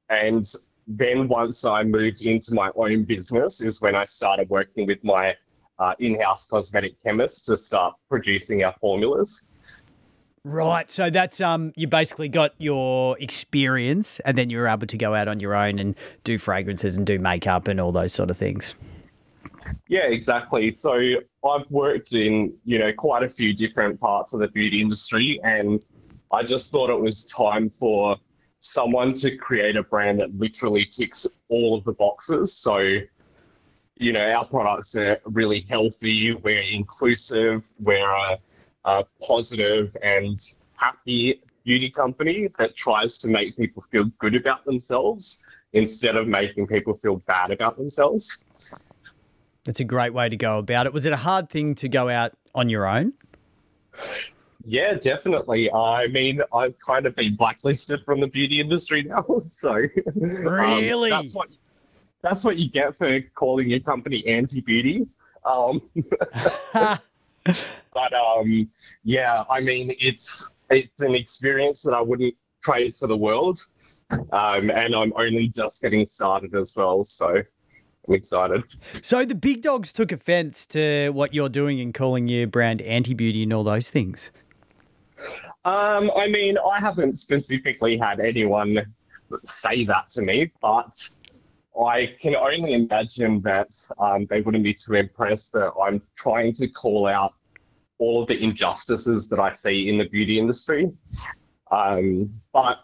And 0.08 0.46
then 0.86 1.26
once 1.26 1.64
I 1.64 1.82
moved 1.82 2.22
into 2.22 2.54
my 2.54 2.70
own 2.76 3.04
business 3.04 3.60
is 3.60 3.80
when 3.80 3.94
I 3.94 4.04
started 4.04 4.48
working 4.48 4.86
with 4.86 5.02
my 5.02 5.34
uh, 5.78 5.94
in-house 5.98 6.46
cosmetic 6.46 7.02
chemist 7.02 7.46
to 7.46 7.56
start 7.56 7.94
producing 8.08 8.64
our 8.64 8.74
formulas. 8.80 9.42
Right. 10.44 10.88
So 10.88 11.10
that's 11.10 11.40
um 11.40 11.72
you 11.74 11.88
basically 11.88 12.28
got 12.28 12.54
your 12.58 13.18
experience 13.18 14.20
and 14.20 14.38
then 14.38 14.48
you 14.48 14.58
were 14.58 14.68
able 14.68 14.86
to 14.86 14.96
go 14.96 15.12
out 15.12 15.26
on 15.26 15.40
your 15.40 15.56
own 15.56 15.80
and 15.80 15.96
do 16.22 16.38
fragrances 16.38 16.96
and 16.96 17.04
do 17.04 17.18
makeup 17.18 17.66
and 17.66 17.80
all 17.80 17.90
those 17.90 18.12
sort 18.12 18.30
of 18.30 18.36
things. 18.36 18.76
Yeah, 19.88 20.06
exactly. 20.06 20.70
So 20.70 20.94
I've 21.44 21.70
worked 21.70 22.12
in, 22.12 22.54
you 22.64 22.78
know, 22.78 22.92
quite 22.92 23.22
a 23.22 23.28
few 23.28 23.54
different 23.54 24.00
parts 24.00 24.32
of 24.32 24.40
the 24.40 24.48
beauty 24.48 24.80
industry 24.80 25.40
and 25.44 25.80
I 26.32 26.42
just 26.42 26.72
thought 26.72 26.90
it 26.90 27.00
was 27.00 27.24
time 27.24 27.70
for 27.70 28.16
someone 28.58 29.14
to 29.14 29.36
create 29.36 29.76
a 29.76 29.82
brand 29.82 30.20
that 30.20 30.36
literally 30.36 30.84
ticks 30.84 31.26
all 31.48 31.76
of 31.76 31.84
the 31.84 31.92
boxes. 31.92 32.56
So, 32.56 32.98
you 33.96 34.12
know, 34.12 34.28
our 34.32 34.44
products 34.44 34.96
are 34.96 35.18
really 35.24 35.60
healthy, 35.60 36.34
we're 36.34 36.64
inclusive, 36.72 37.66
we're 37.78 38.10
a, 38.10 38.38
a 38.84 39.04
positive 39.22 39.96
and 40.02 40.38
happy 40.76 41.40
beauty 41.64 41.90
company 41.90 42.48
that 42.58 42.76
tries 42.76 43.18
to 43.18 43.28
make 43.28 43.56
people 43.56 43.82
feel 43.90 44.04
good 44.18 44.34
about 44.34 44.64
themselves 44.64 45.38
instead 45.72 46.16
of 46.16 46.28
making 46.28 46.66
people 46.66 46.94
feel 46.94 47.16
bad 47.26 47.50
about 47.50 47.76
themselves. 47.76 48.44
That's 49.66 49.80
a 49.80 49.84
great 49.84 50.14
way 50.14 50.28
to 50.28 50.36
go 50.36 50.58
about 50.58 50.86
it. 50.86 50.92
Was 50.92 51.06
it 51.06 51.12
a 51.12 51.16
hard 51.16 51.50
thing 51.50 51.74
to 51.76 51.88
go 51.88 52.08
out 52.08 52.32
on 52.54 52.70
your 52.70 52.86
own? 52.86 53.12
Yeah, 54.64 54.94
definitely. 54.94 55.70
I 55.72 56.06
mean, 56.06 56.40
I've 56.54 56.78
kind 56.78 57.04
of 57.04 57.16
been 57.16 57.34
blacklisted 57.34 58.04
from 58.04 58.20
the 58.20 58.28
beauty 58.28 58.60
industry 58.60 59.02
now. 59.02 59.24
So, 59.50 59.86
really, 60.14 61.10
um, 61.10 61.24
that's 61.24 61.34
what 61.34 61.48
that's 62.22 62.44
what 62.44 62.58
you 62.58 62.68
get 62.68 62.96
for 62.96 63.20
calling 63.34 63.68
your 63.68 63.80
company 63.80 64.24
anti-beauty. 64.26 65.08
Um, 65.44 65.82
but 66.72 68.12
um, 68.12 68.70
yeah, 69.02 69.44
I 69.50 69.60
mean, 69.60 69.94
it's 69.98 70.48
it's 70.70 71.02
an 71.02 71.14
experience 71.14 71.82
that 71.82 71.94
I 71.94 72.00
wouldn't 72.00 72.34
trade 72.62 72.94
for 72.94 73.08
the 73.08 73.16
world, 73.16 73.58
um, 74.32 74.70
and 74.70 74.94
I'm 74.94 75.12
only 75.16 75.48
just 75.48 75.82
getting 75.82 76.06
started 76.06 76.54
as 76.54 76.74
well. 76.76 77.04
So 77.04 77.42
I'm 78.08 78.14
excited. 78.14 78.62
So 79.02 79.24
the 79.24 79.34
big 79.34 79.62
dogs 79.62 79.92
took 79.92 80.12
offense 80.12 80.66
to 80.68 81.10
what 81.10 81.34
you're 81.34 81.48
doing 81.48 81.80
and 81.80 81.92
calling 81.92 82.28
your 82.28 82.46
brand 82.46 82.82
anti 82.82 83.14
beauty 83.14 83.42
and 83.42 83.52
all 83.52 83.64
those 83.64 83.90
things. 83.90 84.30
Um, 85.64 86.10
I 86.16 86.28
mean, 86.28 86.56
I 86.58 86.78
haven't 86.78 87.18
specifically 87.18 87.96
had 87.98 88.20
anyone 88.20 88.94
say 89.44 89.84
that 89.84 90.10
to 90.10 90.22
me, 90.22 90.52
but 90.60 91.08
I 91.84 92.14
can 92.20 92.36
only 92.36 92.74
imagine 92.74 93.40
that 93.42 93.68
um, 93.98 94.26
they 94.26 94.40
wouldn't 94.40 94.64
be 94.64 94.74
too 94.74 94.94
impressed 94.94 95.52
that 95.54 95.72
I'm 95.82 96.00
trying 96.14 96.54
to 96.54 96.68
call 96.68 97.06
out 97.06 97.34
all 97.98 98.22
of 98.22 98.28
the 98.28 98.42
injustices 98.42 99.26
that 99.28 99.40
I 99.40 99.52
see 99.52 99.88
in 99.88 99.98
the 99.98 100.08
beauty 100.08 100.38
industry. 100.38 100.90
Um, 101.70 102.30
but 102.52 102.80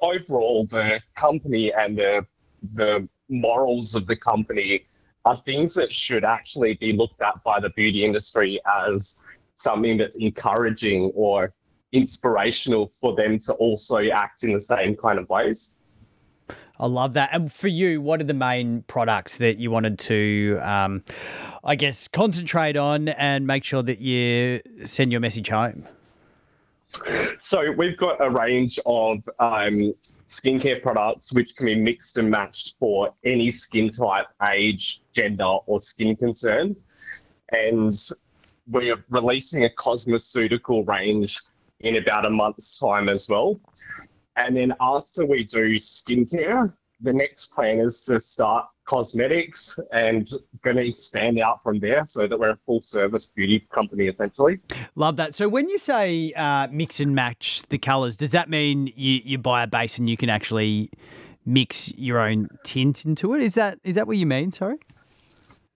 overall, 0.00 0.66
the 0.66 1.00
company 1.14 1.72
and 1.72 1.98
the 1.98 2.26
the 2.72 3.08
morals 3.28 3.94
of 3.94 4.06
the 4.06 4.16
company 4.16 4.86
are 5.24 5.36
things 5.36 5.74
that 5.74 5.92
should 5.92 6.24
actually 6.24 6.74
be 6.74 6.92
looked 6.92 7.20
at 7.20 7.42
by 7.42 7.58
the 7.58 7.70
beauty 7.70 8.04
industry 8.04 8.60
as 8.86 9.16
something 9.56 9.96
that's 9.96 10.16
encouraging 10.16 11.10
or 11.14 11.52
inspirational 11.92 12.86
for 13.00 13.16
them 13.16 13.38
to 13.38 13.52
also 13.54 13.98
act 14.10 14.44
in 14.44 14.52
the 14.52 14.60
same 14.60 14.94
kind 14.96 15.18
of 15.18 15.28
ways. 15.28 15.72
I 16.78 16.86
love 16.86 17.14
that. 17.14 17.30
And 17.32 17.50
for 17.52 17.68
you, 17.68 18.00
what 18.02 18.20
are 18.20 18.24
the 18.24 18.34
main 18.34 18.82
products 18.82 19.38
that 19.38 19.58
you 19.58 19.70
wanted 19.70 19.98
to, 20.00 20.58
um, 20.62 21.02
I 21.64 21.74
guess, 21.74 22.06
concentrate 22.06 22.76
on 22.76 23.08
and 23.08 23.46
make 23.46 23.64
sure 23.64 23.82
that 23.82 24.00
you 24.00 24.60
send 24.84 25.10
your 25.10 25.20
message 25.20 25.48
home? 25.48 25.88
So 27.40 27.70
we've 27.72 27.96
got 27.96 28.24
a 28.24 28.30
range 28.30 28.78
of 28.86 29.18
um, 29.38 29.94
skincare 30.28 30.82
products 30.82 31.32
which 31.32 31.56
can 31.56 31.66
be 31.66 31.74
mixed 31.74 32.18
and 32.18 32.30
matched 32.30 32.76
for 32.78 33.14
any 33.24 33.50
skin 33.50 33.90
type, 33.90 34.26
age, 34.50 35.02
gender, 35.12 35.44
or 35.44 35.80
skin 35.80 36.16
concern. 36.16 36.76
And 37.52 37.96
we're 38.68 39.02
releasing 39.10 39.64
a 39.64 39.70
cosmeceutical 39.70 40.86
range 40.86 41.40
in 41.80 41.96
about 41.96 42.26
a 42.26 42.30
month's 42.30 42.78
time 42.78 43.08
as 43.08 43.28
well. 43.28 43.60
And 44.36 44.56
then 44.56 44.74
after 44.80 45.24
we 45.24 45.44
do 45.44 45.76
skincare, 45.76 46.72
the 47.00 47.12
next 47.12 47.48
plan 47.48 47.80
is 47.80 48.04
to 48.04 48.18
start 48.18 48.66
cosmetics 48.86 49.78
and 49.92 50.30
going 50.62 50.76
to 50.76 50.88
expand 50.88 51.38
out 51.38 51.62
from 51.62 51.78
there 51.78 52.04
so 52.04 52.26
that 52.26 52.38
we're 52.38 52.50
a 52.50 52.56
full 52.56 52.80
service 52.82 53.26
beauty 53.26 53.66
company 53.70 54.06
essentially. 54.06 54.58
Love 54.94 55.16
that. 55.16 55.34
So 55.34 55.48
when 55.48 55.68
you 55.68 55.78
say 55.78 56.32
uh, 56.32 56.68
mix 56.70 57.00
and 57.00 57.14
match 57.14 57.62
the 57.68 57.78
colors, 57.78 58.16
does 58.16 58.30
that 58.30 58.48
mean 58.48 58.92
you, 58.96 59.20
you 59.24 59.38
buy 59.38 59.62
a 59.62 59.66
base 59.66 59.98
and 59.98 60.08
you 60.08 60.16
can 60.16 60.30
actually 60.30 60.90
mix 61.44 61.92
your 61.96 62.20
own 62.20 62.48
tint 62.64 63.04
into 63.04 63.34
it? 63.34 63.42
Is 63.42 63.54
that 63.54 63.78
is 63.84 63.96
that 63.96 64.06
what 64.06 64.16
you 64.16 64.26
mean? 64.26 64.52
Sorry. 64.52 64.76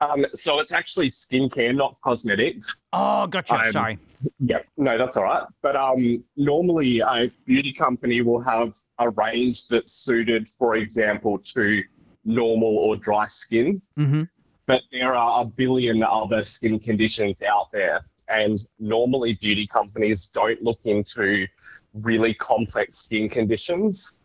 Um, 0.01 0.25
so 0.33 0.61
it's 0.61 0.73
actually 0.73 1.11
skincare, 1.11 1.75
not 1.75 1.97
cosmetics. 2.03 2.81
Oh, 2.95 3.27
gotcha. 3.27 3.55
Um, 3.55 3.73
Sorry. 3.73 3.99
Yeah, 4.39 4.61
no, 4.79 4.97
that's 4.97 5.17
all 5.19 5.25
right. 5.25 5.45
But 5.61 5.77
um, 5.77 6.25
normally 6.37 7.01
a 7.01 7.31
beauty 7.45 7.73
company 7.73 8.23
will 8.23 8.41
have 8.41 8.75
a 8.99 9.11
range 9.11 9.67
that's 9.67 9.93
suited, 9.93 10.49
for 10.49 10.77
example, 10.77 11.39
to 11.39 11.83
normal 12.25 12.77
or 12.77 12.97
dry 12.97 13.27
skin. 13.27 13.81
Mm-hmm. 13.99 14.25
But 14.67 14.83
there 14.93 15.15
are 15.15 15.43
a 15.43 15.45
billion 15.45 16.03
other 16.03 16.43
skin 16.43 16.79
conditions 16.79 17.43
out 17.43 17.73
there. 17.73 18.03
And 18.29 18.65
normally 18.79 19.35
beauty 19.35 19.67
companies 19.67 20.27
don't 20.27 20.63
look 20.63 20.81
into 20.85 21.49
really 21.95 22.35
complex 22.35 22.99
skin 22.99 23.29
conditions. 23.29 24.21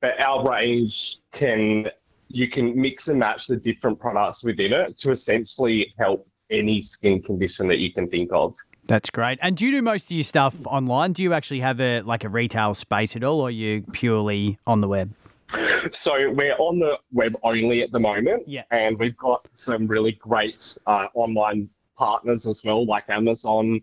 But 0.00 0.18
our 0.18 0.48
range 0.48 1.18
can, 1.32 1.90
you 2.28 2.48
can 2.48 2.80
mix 2.80 3.08
and 3.08 3.18
match 3.18 3.46
the 3.46 3.56
different 3.56 4.00
products 4.00 4.42
within 4.42 4.72
it 4.72 4.98
to 5.00 5.10
essentially 5.10 5.92
help 5.98 6.26
any 6.48 6.80
skin 6.80 7.20
condition 7.22 7.68
that 7.68 7.78
you 7.78 7.92
can 7.92 8.08
think 8.08 8.30
of. 8.32 8.56
That's 8.86 9.10
great. 9.10 9.38
And 9.42 9.56
do 9.56 9.66
you 9.66 9.70
do 9.70 9.82
most 9.82 10.06
of 10.06 10.12
your 10.12 10.24
stuff 10.24 10.56
online? 10.64 11.12
Do 11.12 11.22
you 11.22 11.32
actually 11.32 11.60
have 11.60 11.80
a 11.80 12.00
like 12.00 12.24
a 12.24 12.28
retail 12.28 12.74
space 12.74 13.14
at 13.14 13.22
all, 13.22 13.40
or 13.40 13.48
are 13.48 13.50
you 13.50 13.82
purely 13.92 14.58
on 14.66 14.80
the 14.80 14.88
web? 14.88 15.12
So 15.92 16.30
we're 16.30 16.56
on 16.56 16.78
the 16.78 16.98
web 17.12 17.36
only 17.42 17.82
at 17.82 17.90
the 17.92 18.00
moment, 18.00 18.46
Yeah. 18.46 18.62
and 18.70 18.98
we've 18.98 19.16
got 19.16 19.46
some 19.52 19.86
really 19.86 20.12
great 20.12 20.76
uh, 20.86 21.06
online 21.14 21.68
partners 21.96 22.46
as 22.46 22.64
well, 22.64 22.86
like 22.86 23.04
Amazon. 23.08 23.80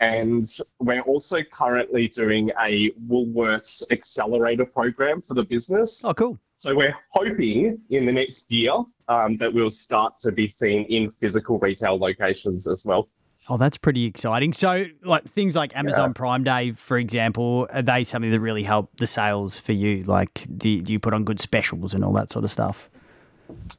And 0.00 0.46
we're 0.78 1.00
also 1.02 1.42
currently 1.42 2.08
doing 2.08 2.50
a 2.62 2.90
Woolworths 3.08 3.90
accelerator 3.90 4.66
program 4.66 5.22
for 5.22 5.34
the 5.34 5.44
business. 5.44 6.04
Oh, 6.04 6.12
cool. 6.12 6.38
So 6.58 6.74
we're 6.74 6.96
hoping 7.10 7.80
in 7.90 8.06
the 8.06 8.12
next 8.12 8.50
year 8.50 8.72
um, 9.08 9.36
that 9.36 9.52
we'll 9.52 9.70
start 9.70 10.18
to 10.20 10.32
be 10.32 10.48
seen 10.48 10.84
in 10.84 11.10
physical 11.10 11.58
retail 11.58 11.98
locations 11.98 12.66
as 12.66 12.84
well. 12.84 13.08
Oh, 13.48 13.56
that's 13.56 13.78
pretty 13.78 14.04
exciting. 14.04 14.52
So, 14.52 14.86
like 15.04 15.24
things 15.24 15.54
like 15.54 15.76
Amazon 15.76 16.14
Prime 16.14 16.42
Day, 16.42 16.72
for 16.72 16.98
example, 16.98 17.68
are 17.72 17.82
they 17.82 18.02
something 18.02 18.30
that 18.30 18.40
really 18.40 18.64
help 18.64 18.90
the 18.98 19.06
sales 19.06 19.58
for 19.58 19.72
you? 19.72 20.02
Like, 20.02 20.46
do 20.56 20.68
you, 20.68 20.82
do 20.82 20.92
you 20.92 20.98
put 20.98 21.14
on 21.14 21.24
good 21.24 21.40
specials 21.40 21.94
and 21.94 22.04
all 22.04 22.12
that 22.14 22.30
sort 22.30 22.44
of 22.44 22.50
stuff? 22.50 22.90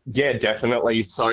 Yeah, 0.05 0.33
definitely. 0.33 1.03
So, 1.03 1.31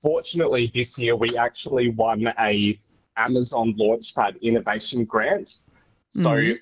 fortunately, 0.00 0.70
this 0.72 0.98
year 0.98 1.16
we 1.16 1.36
actually 1.36 1.88
won 1.88 2.32
a 2.38 2.78
Amazon 3.16 3.74
Launchpad 3.78 4.40
Innovation 4.42 5.04
Grant. 5.04 5.58
So, 6.12 6.30
Mhm. 6.30 6.58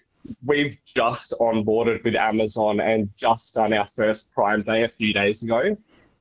we've 0.47 0.79
just 0.85 1.35
onboarded 1.39 2.03
with 2.03 2.15
Amazon 2.15 2.81
and 2.81 3.11
just 3.15 3.55
done 3.55 3.75
our 3.75 3.87
first 3.87 4.33
Prime 4.33 4.63
Day 4.63 4.85
a 4.85 4.89
few 4.89 5.13
days 5.13 5.43
ago, 5.43 5.77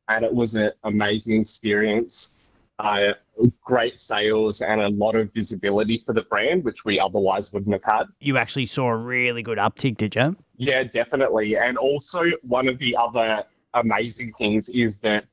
and 0.09 0.25
it 0.25 0.33
was 0.33 0.55
an 0.55 0.71
amazing 0.83 1.39
experience. 1.39 2.35
Uh, 2.79 3.13
great 3.61 3.97
sales 3.97 4.61
and 4.61 4.81
a 4.81 4.89
lot 4.89 5.15
of 5.15 5.31
visibility 5.33 5.97
for 5.97 6.13
the 6.13 6.21
brand, 6.23 6.63
which 6.63 6.85
we 6.85 6.99
otherwise 6.99 7.51
wouldn't 7.51 7.73
have 7.73 7.83
had. 7.83 8.07
You 8.19 8.37
actually 8.37 8.65
saw 8.65 8.89
a 8.89 8.95
really 8.95 9.41
good 9.41 9.57
uptick, 9.57 9.97
did 9.97 10.15
you? 10.15 10.35
Yeah, 10.57 10.83
definitely. 10.83 11.57
And 11.57 11.77
also, 11.77 12.25
one 12.41 12.67
of 12.67 12.77
the 12.77 12.95
other 12.95 13.43
amazing 13.73 14.33
things 14.33 14.69
is 14.69 14.99
that 14.99 15.25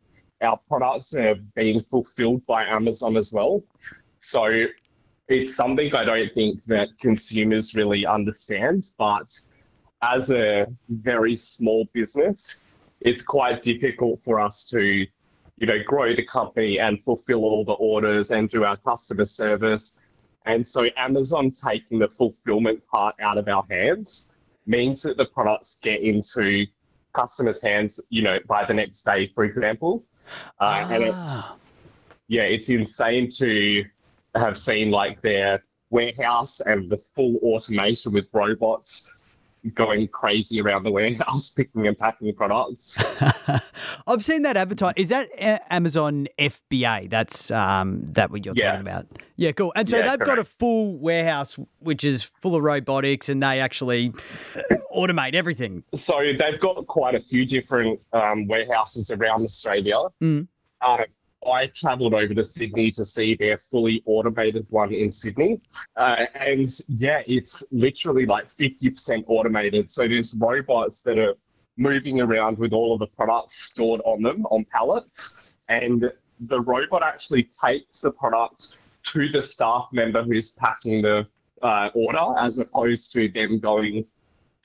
our 0.42 0.58
products 0.68 1.14
are 1.14 1.34
being 1.54 1.82
fulfilled 1.82 2.44
by 2.46 2.64
Amazon 2.64 3.16
as 3.16 3.32
well. 3.32 3.62
So 4.20 4.66
it's 5.28 5.54
something 5.54 5.94
I 5.94 6.04
don't 6.04 6.32
think 6.32 6.64
that 6.64 6.88
consumers 6.98 7.74
really 7.74 8.06
understand. 8.06 8.92
But 8.96 9.38
as 10.02 10.30
a 10.30 10.66
very 10.88 11.36
small 11.36 11.86
business, 11.92 12.58
it's 13.00 13.22
quite 13.22 13.62
difficult 13.62 14.22
for 14.22 14.40
us 14.40 14.68
to, 14.70 15.06
you 15.60 15.66
know, 15.66 15.78
grow 15.84 16.14
the 16.14 16.22
company 16.22 16.80
and 16.80 17.02
fulfill 17.02 17.44
all 17.44 17.64
the 17.64 17.74
orders 17.74 18.30
and 18.30 18.48
do 18.48 18.64
our 18.64 18.78
customer 18.78 19.26
service. 19.26 19.92
And 20.46 20.66
so 20.66 20.88
Amazon 20.96 21.50
taking 21.50 21.98
the 21.98 22.08
fulfillment 22.08 22.82
part 22.86 23.14
out 23.20 23.36
of 23.36 23.46
our 23.46 23.62
hands 23.70 24.30
means 24.66 25.02
that 25.02 25.18
the 25.18 25.26
products 25.26 25.76
get 25.82 26.00
into 26.00 26.66
customers' 27.12 27.62
hands, 27.62 28.00
you 28.08 28.22
know, 28.22 28.38
by 28.48 28.64
the 28.64 28.72
next 28.72 29.02
day, 29.02 29.30
for 29.34 29.44
example. 29.44 30.04
Uh, 30.60 30.86
And 30.88 31.02
it, 31.04 31.14
Ah. 31.14 31.56
yeah, 32.28 32.42
it's 32.44 32.70
insane 32.70 33.30
to 33.32 33.84
have 34.34 34.56
seen 34.56 34.90
like 34.90 35.20
their 35.20 35.62
warehouse 35.90 36.60
and 36.60 36.88
the 36.88 36.96
full 36.96 37.36
automation 37.42 38.12
with 38.12 38.28
robots 38.32 39.12
going 39.74 40.08
crazy 40.08 40.60
around 40.60 40.82
the 40.84 40.90
warehouse, 40.90 41.50
picking 41.56 41.86
and 41.86 41.96
packing 41.96 42.34
products. 42.34 42.98
I've 44.06 44.24
seen 44.24 44.42
that 44.42 44.56
advertised. 44.56 44.98
Is 44.98 45.08
that 45.08 45.28
A- 45.38 45.72
Amazon 45.72 46.26
FBA? 46.38 47.10
That's 47.10 47.50
um, 47.50 48.00
that 48.06 48.30
what 48.30 48.44
you're 48.44 48.54
Yeah. 48.56 48.72
talking 48.72 48.86
about? 48.88 49.06
Yeah, 49.36 49.52
cool. 49.52 49.72
And 49.76 49.88
so 49.88 49.96
Yeah, 49.98 50.10
they've 50.16 50.26
got 50.26 50.38
a 50.38 50.44
full 50.44 50.98
warehouse 50.98 51.56
which 51.78 52.04
is 52.04 52.22
full 52.42 52.54
of 52.56 52.62
robotics, 52.62 53.28
and 53.28 53.42
they 53.42 53.60
actually 53.60 54.12
uh, 54.54 54.60
automate 54.94 55.34
everything. 55.34 55.82
So 55.94 56.18
they've 56.36 56.60
got 56.60 56.86
quite 56.86 57.14
a 57.14 57.20
few 57.20 57.44
different 57.46 58.00
um, 58.12 58.46
warehouses 58.46 59.10
around 59.10 59.42
Australia. 59.44 59.98
Mm. 60.22 60.46
Uh, 60.80 60.98
I 61.46 61.66
travelled 61.66 62.14
over 62.14 62.34
to 62.34 62.44
Sydney 62.44 62.90
to 62.92 63.04
see 63.04 63.34
their 63.34 63.56
fully 63.56 64.02
automated 64.04 64.66
one 64.68 64.92
in 64.92 65.10
Sydney. 65.10 65.60
Uh, 65.96 66.26
and 66.34 66.68
yeah, 66.88 67.22
it's 67.26 67.62
literally 67.70 68.26
like 68.26 68.46
50% 68.46 69.24
automated. 69.26 69.90
So 69.90 70.06
there's 70.06 70.34
robots 70.34 71.00
that 71.02 71.18
are 71.18 71.34
moving 71.76 72.20
around 72.20 72.58
with 72.58 72.72
all 72.72 72.92
of 72.92 73.00
the 73.00 73.06
products 73.06 73.62
stored 73.62 74.02
on 74.04 74.22
them 74.22 74.44
on 74.46 74.66
pallets. 74.66 75.36
And 75.68 76.12
the 76.40 76.60
robot 76.60 77.02
actually 77.02 77.48
takes 77.64 78.00
the 78.00 78.10
products 78.10 78.78
to 79.04 79.28
the 79.30 79.40
staff 79.40 79.88
member 79.92 80.22
who's 80.22 80.52
packing 80.52 81.00
the 81.00 81.26
uh, 81.62 81.90
order 81.94 82.38
as 82.38 82.58
opposed 82.58 83.12
to 83.12 83.28
them 83.28 83.58
going 83.58 84.04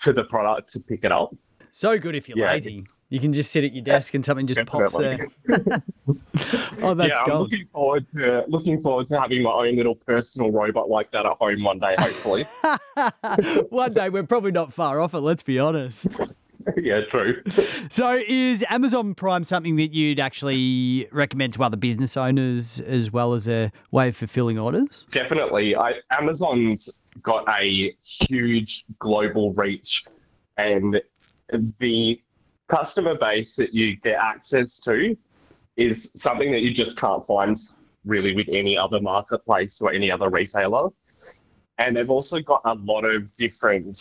to 0.02 0.12
the 0.12 0.26
product 0.26 0.74
to 0.74 0.80
pick 0.82 1.06
it 1.06 1.12
up. 1.12 1.34
So 1.72 1.98
good 1.98 2.16
if 2.16 2.28
you're 2.28 2.38
Yeah. 2.38 2.52
lazy. 2.54 2.86
You 3.10 3.20
can 3.20 3.34
just 3.34 3.52
sit 3.52 3.64
at 3.64 3.74
your 3.74 3.84
desk 3.84 4.14
and 4.16 4.26
something 4.26 4.48
just 4.48 4.66
pops 4.66 4.98
there. 4.98 5.28
Oh, 6.82 6.94
that's 6.94 7.10
yeah, 7.10 7.20
I'm 7.20 7.30
gold. 7.30 7.52
looking 7.52 7.68
forward 7.72 8.06
to 8.16 8.44
looking 8.48 8.82
forward 8.82 9.08
to 9.08 9.20
having 9.20 9.42
my 9.42 9.52
own 9.52 9.76
little 9.76 9.96
personal 9.96 10.52
robot 10.52 10.90
like 10.90 11.10
that 11.12 11.26
at 11.26 11.38
home 11.38 11.64
one 11.64 11.80
day, 11.80 11.96
hopefully. 11.98 12.46
One 13.70 13.94
day 13.94 14.10
we're 14.10 14.24
probably 14.24 14.52
not 14.52 14.74
far 14.74 15.00
off 15.00 15.14
it. 15.14 15.20
Let's 15.20 15.44
be 15.44 15.58
honest. 15.60 16.08
yeah, 16.78 17.02
true. 17.06 17.42
So, 17.90 18.20
is 18.28 18.64
Amazon 18.70 19.16
Prime 19.16 19.44
something 19.44 19.76
that 19.78 19.94
you'd 19.94 20.20
actually 20.20 21.08
recommend 21.12 21.54
to 21.54 21.64
other 21.64 21.78
business 21.78 22.18
owners 22.18 22.82
as 22.82 23.12
well 23.12 23.34
as 23.34 23.48
a 23.48 23.72
way 23.92 24.10
of 24.10 24.16
fulfilling 24.16 24.60
orders? 24.60 25.06
Definitely. 25.12 25.76
I, 25.76 25.96
Amazon's 26.12 27.02
got 27.22 27.46
a 27.50 27.96
huge 28.04 28.86
global 29.00 29.54
reach, 29.54 30.06
and 30.58 31.02
the 31.80 32.22
customer 32.68 33.16
base 33.16 33.56
that 33.56 33.74
you 33.74 33.96
get 33.98 34.18
access 34.20 34.80
to 34.82 35.16
is 35.78 36.12
something 36.16 36.52
that 36.52 36.62
you 36.62 36.74
just 36.74 36.98
can't 36.98 37.26
find 37.26 37.58
really 38.06 38.36
with 38.36 38.48
any 38.50 38.78
other 38.78 39.02
marketplace 39.02 39.82
or 39.82 39.92
any 39.92 40.12
other 40.12 40.30
retailer. 40.30 40.90
And 41.78 41.96
they've 41.96 42.10
also 42.10 42.40
got 42.40 42.62
a 42.66 42.76
lot 42.76 43.04
of 43.04 43.36
different 43.36 44.00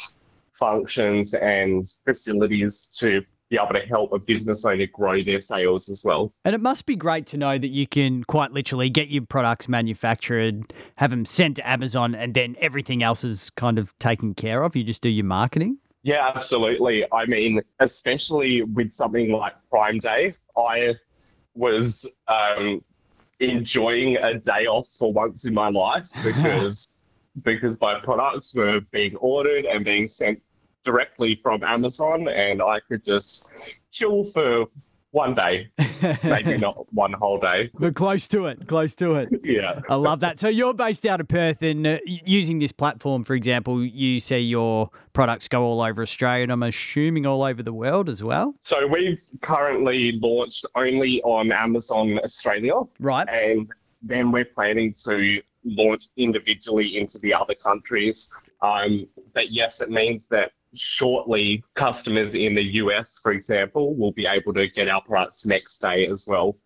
functions 0.52 1.34
and 1.34 1.86
facilities 2.04 2.86
to 2.98 3.22
be 3.50 3.56
able 3.56 3.74
to 3.74 3.86
help 3.86 4.12
a 4.12 4.18
business 4.18 4.64
owner 4.64 4.86
grow 4.86 5.22
their 5.22 5.40
sales 5.40 5.88
as 5.88 6.02
well. 6.04 6.32
And 6.44 6.54
it 6.54 6.60
must 6.60 6.86
be 6.86 6.96
great 6.96 7.26
to 7.26 7.36
know 7.36 7.58
that 7.58 7.68
you 7.68 7.86
can 7.86 8.24
quite 8.24 8.52
literally 8.52 8.88
get 8.88 9.08
your 9.08 9.24
products 9.26 9.68
manufactured, 9.68 10.72
have 10.96 11.10
them 11.10 11.24
sent 11.24 11.56
to 11.56 11.68
Amazon, 11.68 12.14
and 12.14 12.34
then 12.34 12.56
everything 12.60 13.02
else 13.02 13.24
is 13.24 13.50
kind 13.50 13.78
of 13.78 13.96
taken 13.98 14.34
care 14.34 14.62
of. 14.62 14.76
You 14.76 14.84
just 14.84 15.02
do 15.02 15.10
your 15.10 15.24
marketing. 15.24 15.78
Yeah, 16.04 16.30
absolutely. 16.34 17.10
I 17.12 17.24
mean, 17.24 17.62
especially 17.80 18.62
with 18.62 18.92
something 18.92 19.32
like 19.32 19.54
Prime 19.70 19.98
Day, 19.98 20.34
I 20.54 20.96
was 21.54 22.06
um, 22.28 22.84
enjoying 23.40 24.18
a 24.18 24.34
day 24.34 24.66
off 24.66 24.86
for 24.98 25.10
once 25.14 25.46
in 25.46 25.54
my 25.54 25.70
life 25.70 26.10
because 26.22 26.90
because 27.42 27.80
my 27.80 27.98
products 27.98 28.54
were 28.54 28.80
being 28.92 29.16
ordered 29.16 29.64
and 29.64 29.82
being 29.82 30.06
sent 30.06 30.40
directly 30.84 31.36
from 31.36 31.64
Amazon, 31.64 32.28
and 32.28 32.60
I 32.60 32.80
could 32.80 33.02
just 33.02 33.80
chill 33.90 34.24
for 34.24 34.66
one 35.14 35.32
day, 35.32 35.68
maybe 36.24 36.58
not 36.58 36.86
one 36.92 37.12
whole 37.12 37.38
day. 37.38 37.70
But 37.78 37.94
close 37.94 38.26
to 38.28 38.46
it, 38.46 38.66
close 38.66 38.94
to 38.96 39.14
it. 39.14 39.28
Yeah. 39.44 39.80
I 39.88 39.94
love 39.94 40.20
that. 40.20 40.38
So 40.40 40.48
you're 40.48 40.72
based 40.74 41.06
out 41.06 41.20
of 41.20 41.28
Perth, 41.28 41.62
and 41.62 41.86
uh, 41.86 41.98
using 42.04 42.58
this 42.58 42.72
platform, 42.72 43.22
for 43.22 43.34
example, 43.34 43.84
you 43.84 44.18
see 44.18 44.38
your 44.38 44.90
products 45.12 45.46
go 45.48 45.62
all 45.62 45.80
over 45.82 46.02
Australia, 46.02 46.42
and 46.44 46.50
I'm 46.52 46.62
assuming 46.64 47.26
all 47.26 47.42
over 47.44 47.62
the 47.62 47.72
world 47.72 48.08
as 48.08 48.22
well. 48.22 48.54
So 48.62 48.86
we've 48.86 49.22
currently 49.42 50.12
launched 50.12 50.66
only 50.74 51.22
on 51.22 51.52
Amazon 51.52 52.18
Australia, 52.24 52.74
Right. 52.98 53.28
and 53.28 53.70
then 54.02 54.32
we're 54.32 54.46
planning 54.46 54.94
to 55.04 55.40
launch 55.64 56.08
individually 56.16 56.96
into 56.98 57.18
the 57.20 57.32
other 57.34 57.54
countries. 57.54 58.30
Um, 58.62 59.06
but 59.34 59.50
yes, 59.52 59.80
it 59.80 59.90
means 59.90 60.26
that 60.30 60.50
shortly 60.74 61.64
customers 61.74 62.34
in 62.34 62.54
the 62.54 62.62
US, 62.74 63.18
for 63.22 63.32
example, 63.32 63.94
will 63.94 64.12
be 64.12 64.26
able 64.26 64.52
to 64.54 64.68
get 64.68 64.88
our 64.88 65.02
products 65.02 65.46
next 65.46 65.78
day 65.78 66.06
as 66.06 66.26
well, 66.26 66.56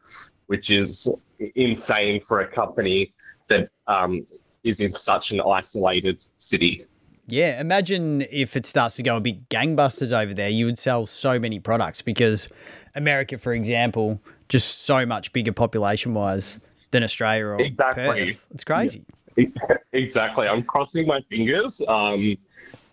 which 0.46 0.70
is 0.70 1.10
insane 1.54 2.20
for 2.20 2.40
a 2.40 2.48
company 2.48 3.12
that 3.48 3.70
um, 3.86 4.24
is 4.64 4.80
in 4.80 4.92
such 4.92 5.32
an 5.32 5.40
isolated 5.40 6.24
city. 6.36 6.82
Yeah, 7.26 7.60
imagine 7.60 8.24
if 8.30 8.56
it 8.56 8.64
starts 8.64 8.96
to 8.96 9.02
go 9.02 9.16
a 9.16 9.20
bit 9.20 9.48
gangbusters 9.50 10.18
over 10.18 10.32
there. 10.32 10.48
You 10.48 10.64
would 10.64 10.78
sell 10.78 11.06
so 11.06 11.38
many 11.38 11.58
products 11.58 12.00
because 12.00 12.48
America, 12.94 13.36
for 13.36 13.52
example, 13.52 14.20
just 14.48 14.86
so 14.86 15.04
much 15.04 15.32
bigger 15.34 15.52
population 15.52 16.14
wise 16.14 16.58
than 16.90 17.02
Australia 17.02 17.44
or 17.44 17.60
Exactly. 17.60 18.32
Perth. 18.32 18.48
It's 18.50 18.64
crazy. 18.64 19.04
exactly. 19.92 20.48
I'm 20.48 20.62
crossing 20.62 21.06
my 21.06 21.20
fingers. 21.28 21.82
Um, 21.86 22.36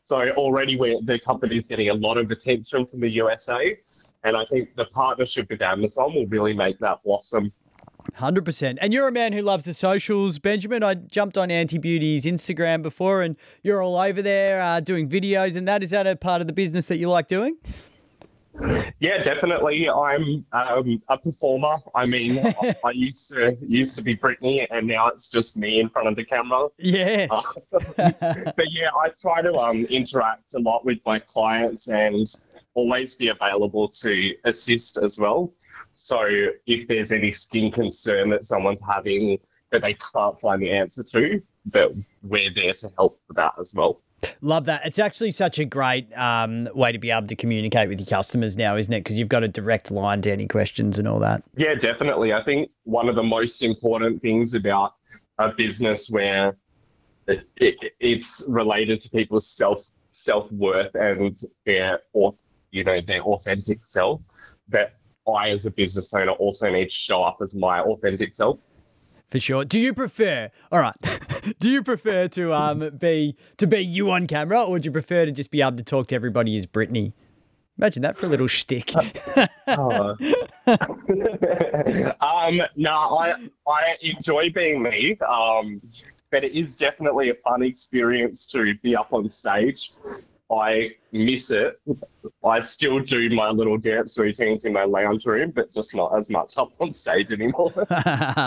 so 0.05 0.29
already 0.31 0.75
the 1.03 1.19
company's 1.19 1.67
getting 1.67 1.89
a 1.89 1.93
lot 1.93 2.17
of 2.17 2.29
attention 2.31 2.85
from 2.85 3.01
the 3.01 3.09
USA. 3.09 3.77
And 4.23 4.37
I 4.37 4.45
think 4.45 4.75
the 4.75 4.85
partnership 4.85 5.49
with 5.49 5.61
Amazon 5.61 6.13
will 6.13 6.27
really 6.27 6.53
make 6.53 6.79
that 6.79 7.03
blossom. 7.03 7.51
Hundred 8.13 8.45
percent. 8.45 8.77
And 8.81 8.93
you're 8.93 9.07
a 9.07 9.11
man 9.11 9.33
who 9.33 9.41
loves 9.41 9.65
the 9.65 9.73
socials, 9.73 10.37
Benjamyn. 10.37 10.83
I 10.83 10.93
jumped 10.93 11.39
on 11.39 11.49
Antibeauty's 11.49 12.25
Instagram 12.25 12.83
before, 12.83 13.23
and 13.23 13.35
you're 13.63 13.81
all 13.81 13.97
over 13.97 14.21
there 14.21 14.61
uh, 14.61 14.79
doing 14.79 15.09
videos 15.09 15.57
and 15.57 15.67
that. 15.67 15.81
Is 15.81 15.89
that 15.89 16.05
a 16.05 16.15
part 16.15 16.39
of 16.39 16.47
the 16.47 16.53
business 16.53 16.85
that 16.85 16.97
you 16.97 17.09
like 17.09 17.27
doing? 17.27 17.57
Yeah, 18.99 19.21
definitely. 19.21 19.89
I'm 19.89 20.45
um, 20.53 21.01
a 21.09 21.17
performer. 21.17 21.77
I 21.93 22.05
mean, 22.05 22.39
I- 22.39 22.75
I 22.83 22.91
used 22.91 23.29
to 23.31 23.57
used 23.61 23.97
to 23.97 24.03
be 24.03 24.15
Britney, 24.15 24.65
and 24.71 24.87
now 24.87 25.07
it's 25.07 25.29
just 25.29 25.57
me 25.57 25.79
in 25.79 25.89
front 25.89 26.07
of 26.07 26.15
the 26.15 26.23
camera. 26.23 26.67
Yes. 26.77 27.29
But 27.97 28.71
yeah, 28.71 28.89
I 28.97 29.09
try 29.19 29.41
to 29.41 29.53
um, 29.57 29.85
interact 29.85 30.53
a 30.53 30.59
lot 30.59 30.85
with 30.85 30.99
my 31.05 31.19
clients 31.19 31.87
and 31.87 32.25
always 32.73 33.15
be 33.15 33.29
available 33.29 33.87
to 33.87 34.35
assist 34.45 34.97
as 34.97 35.19
well. 35.19 35.53
So 35.93 36.25
if 36.67 36.87
there's 36.87 37.11
any 37.11 37.31
skin 37.31 37.71
concern 37.71 38.29
that 38.29 38.45
someone's 38.45 38.81
having 38.87 39.39
that 39.71 39.81
they 39.81 39.93
can't 40.13 40.39
find 40.39 40.61
the 40.61 40.71
answer 40.71 41.03
to, 41.03 41.41
that 41.67 41.91
we're 42.23 42.49
there 42.51 42.73
to 42.73 42.89
help 42.97 43.17
with 43.27 43.37
that 43.37 43.53
as 43.59 43.73
well. 43.73 44.01
Love 44.41 44.65
that. 44.65 44.85
It's 44.85 44.99
actually 44.99 45.31
such 45.31 45.59
a 45.59 45.65
great 45.65 46.07
um, 46.17 46.67
way 46.73 46.91
to 46.91 46.97
be 46.97 47.11
able 47.11 47.27
to 47.27 47.35
communicate 47.35 47.89
with 47.89 47.99
your 47.99 48.07
customers 48.07 48.55
now, 48.57 48.77
isn't 48.77 48.93
it? 48.93 49.03
Because 49.03 49.17
you've 49.17 49.29
got 49.29 49.43
a 49.43 49.47
direct 49.47 49.91
line 49.91 50.21
to 50.23 50.31
any 50.31 50.47
questions 50.47 50.99
and 50.99 51.07
all 51.07 51.19
that. 51.19 51.43
Yeah, 51.55 51.75
definitely. 51.75 52.33
I 52.33 52.43
think 52.43 52.69
one 52.83 53.09
of 53.09 53.15
the 53.15 53.23
most 53.23 53.63
important 53.63 54.21
things 54.21 54.53
about 54.53 54.95
a 55.37 55.49
business 55.49 56.09
where 56.09 56.55
it, 57.27 57.47
it, 57.57 57.75
it's 57.99 58.45
related 58.47 59.01
to 59.01 59.09
people's 59.09 59.49
self 59.49 59.85
self 60.11 60.49
worth 60.53 60.95
and 60.95 61.37
their 61.65 61.99
or 62.13 62.33
you 62.71 62.83
know 62.83 63.01
their 63.01 63.21
authentic 63.21 63.83
self 63.83 64.21
that 64.69 64.93
I 65.27 65.49
as 65.49 65.65
a 65.65 65.71
business 65.71 66.13
owner 66.13 66.31
also 66.33 66.69
need 66.69 66.85
to 66.85 66.89
show 66.89 67.23
up 67.23 67.37
as 67.41 67.55
my 67.55 67.81
authentic 67.81 68.33
self. 68.33 68.59
For 69.35 69.39
sure. 69.39 69.65
Do 69.65 69.81
you 69.81 69.93
prefer? 69.93 70.49
All 70.71 70.79
right. 70.79 70.95
do 71.59 71.69
you 71.69 71.83
prefer 71.83 72.29
to 72.29 72.53
um 72.53 72.91
be 72.97 73.35
to 73.57 73.67
be 73.67 73.79
you 73.79 74.09
on 74.09 74.27
camera, 74.27 74.63
or 74.63 74.71
would 74.71 74.85
you 74.85 74.93
prefer 74.93 75.25
to 75.25 75.31
just 75.33 75.51
be 75.51 75.61
able 75.61 75.75
to 75.75 75.83
talk 75.83 76.07
to 76.07 76.15
everybody 76.15 76.55
as 76.55 76.65
Britney? 76.65 77.11
Imagine 77.77 78.03
that 78.03 78.15
for 78.15 78.27
a 78.27 78.29
little 78.29 78.47
shtick. 78.47 78.93
Oh. 79.67 80.15
um, 82.21 82.61
no, 82.77 82.91
I 82.93 83.35
I 83.67 83.97
enjoy 83.99 84.51
being 84.51 84.81
me. 84.81 85.17
Um, 85.27 85.81
but 86.31 86.45
it 86.45 86.53
is 86.53 86.77
definitely 86.77 87.29
a 87.29 87.35
fun 87.35 87.61
experience 87.61 88.47
to 88.53 88.73
be 88.75 88.95
up 88.95 89.11
on 89.11 89.29
stage. 89.29 89.91
I 90.51 90.91
miss 91.11 91.49
it. 91.49 91.79
I 92.43 92.59
still 92.59 92.99
do 92.99 93.29
my 93.31 93.49
little 93.49 93.77
dance 93.77 94.15
routines 94.17 94.65
in 94.65 94.73
my 94.73 94.83
lounge 94.83 95.25
room, 95.25 95.51
but 95.51 95.73
just 95.73 95.95
not 95.95 96.15
as 96.15 96.29
much 96.29 96.57
up 96.57 96.73
on 96.79 96.91
stage 96.91 97.31
anymore. 97.31 97.71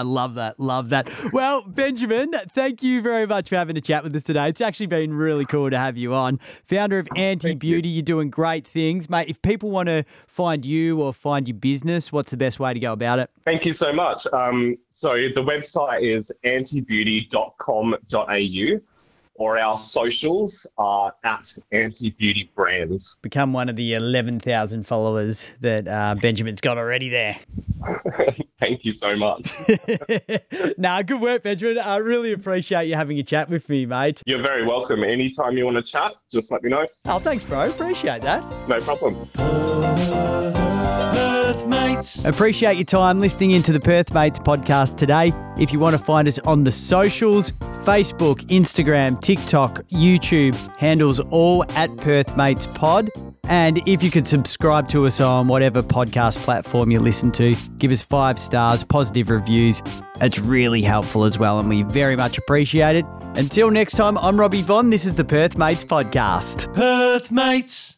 love 0.05 0.35
that. 0.35 0.61
Love 0.61 0.91
that. 0.91 1.11
Well, 1.33 1.63
Benjamyn, 1.63 2.53
thank 2.53 2.85
you 2.85 3.03
very 3.03 3.27
much 3.27 3.49
for 3.49 3.57
having 3.57 3.77
a 3.77 3.81
chat 3.81 4.05
with 4.05 4.15
us 4.15 4.23
today. 4.23 4.49
It's 4.49 4.61
actually 4.61 4.87
been 4.87 5.13
really 5.13 5.45
cool 5.45 5.71
to 5.71 5.79
have 5.79 5.97
you 5.97 6.15
on. 6.15 6.39
Founder 6.67 7.01
of 7.01 7.09
Antibeauty, 7.17 7.93
you're 7.93 8.03
doing 8.03 8.31
great 8.31 8.65
things, 8.65 9.11
mate. 9.11 9.29
If 9.29 9.43
people 9.43 9.71
want 9.71 9.89
to 9.89 10.05
find 10.29 10.65
you 10.65 11.01
or 11.01 11.13
find 11.13 11.49
your 11.49 11.57
business, 11.57 12.13
what's 12.13 12.31
the 12.31 12.37
best 12.37 12.61
way 12.61 12.75
to 12.75 12.81
go 12.81 12.93
about 12.93 13.19
it? 13.19 13.29
Thank 13.45 13.67
you 13.67 13.73
so 13.73 13.93
much. 13.93 14.25
Um, 14.33 14.79
so 14.93 15.15
the 15.15 15.43
website 15.43 16.03
is 16.03 16.31
antibeauty.com.au 16.45 18.81
or 19.39 19.59
our 19.59 19.79
socials 19.79 20.67
are 20.77 21.15
at 21.25 21.57
Antibeauty 21.73 22.53
Brands. 22.55 23.17
Become 23.23 23.53
one 23.53 23.69
of 23.69 23.77
the 23.77 23.95
11,000 23.95 24.85
followers 24.85 25.51
that 25.61 25.89
uh, 25.89 26.17
Benjamyn's 26.19 26.61
got 26.61 26.77
already 26.77 27.09
there. 27.09 27.39
Thank 28.61 28.85
you 28.85 28.93
so 28.93 29.17
much. 29.17 29.51
nah, 30.79 31.03
good 31.03 31.21
work, 31.21 31.45
Benjamyn. 31.45 31.83
I 31.83 31.99
really 31.99 32.33
appreciate 32.33 32.89
you 32.89 32.97
having 32.97 33.19
a 33.19 33.23
chat 33.23 33.49
with 33.49 33.69
me, 33.69 33.87
mate. 33.87 34.23
You're 34.27 34.43
very 34.43 34.67
welcome. 34.67 35.05
Anytime 35.05 35.57
you 35.57 35.65
want 35.65 35.77
to 35.77 35.83
chat, 35.83 36.13
just 36.31 36.51
let 36.51 36.63
me 36.65 36.71
know. 36.71 36.87
Oh, 37.07 37.21
thanks, 37.21 37.45
bro. 37.45 37.71
Appreciate 37.71 38.23
that. 38.23 38.45
No 38.69 38.81
problem. 38.81 40.68
Perth 41.59 41.67
Mates. 41.69 42.25
Appreciate 42.25 42.77
your 42.77 42.85
time 42.85 43.19
listening 43.19 43.51
into 43.51 43.73
the 43.73 43.81
Perth 43.81 44.15
Mates 44.15 44.39
podcast 44.39 44.97
today. 44.97 45.33
If 45.59 45.73
you 45.73 45.81
want 45.81 45.97
to 45.97 46.03
find 46.03 46.29
us 46.29 46.39
on 46.41 46.63
the 46.63 46.71
socials, 46.71 47.51
Facebook, 47.83 48.47
Instagram, 48.47 49.21
TikTok, 49.21 49.83
YouTube, 49.89 50.55
handles 50.77 51.19
all 51.19 51.65
at 51.73 51.97
Perth 51.97 52.37
Mates 52.37 52.67
Pod. 52.69 53.11
And 53.49 53.83
if 53.89 54.05
you 54.05 54.11
could 54.11 54.29
subscribe 54.29 54.89
to 54.91 55.07
us 55.07 55.21
on 55.21 55.49
whatever 55.49 55.83
podcast 55.83 56.39
platform 56.39 56.93
you 56.93 57.01
listen 57.01 57.33
to, 57.33 57.57
give 57.79 57.91
us 57.91 58.03
five 58.03 58.39
stars, 58.39 58.85
positive 58.85 59.29
reviews. 59.29 59.83
It's 60.21 60.39
really 60.39 60.83
helpful 60.83 61.25
as 61.25 61.41
well, 61.41 61.59
and 61.59 61.69
we 61.69 61.83
very 61.83 62.15
much 62.15 62.39
appreciate 62.39 62.95
it. 62.95 63.07
Until 63.35 63.71
next 63.71 63.95
time, 63.97 64.17
I'm 64.19 64.39
Robbie 64.39 64.63
Von. 64.63 64.91
This 64.91 65.05
is 65.05 65.17
the 65.17 65.25
Perth 65.25 65.57
Mates 65.59 65.85
Podcast. 65.85 66.73
Perth 66.73 67.33
Mates. 67.33 67.98